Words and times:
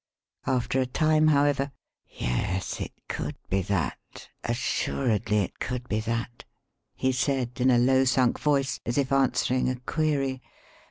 After 0.47 0.81
a 0.81 0.87
time, 0.87 1.27
however: 1.27 1.71
"Yes, 2.09 2.79
it 2.81 2.91
could 3.07 3.35
be 3.51 3.61
that 3.61 4.29
assuredly 4.43 5.41
it 5.43 5.59
could 5.59 5.87
be 5.87 5.99
that," 5.99 6.43
he 6.95 7.11
said 7.11 7.51
in 7.61 7.69
a 7.69 7.77
low 7.77 8.05
sunk 8.05 8.39
voice, 8.39 8.79
as 8.83 8.97
if 8.97 9.11
answering 9.11 9.69
a 9.69 9.75
query. 9.75 10.41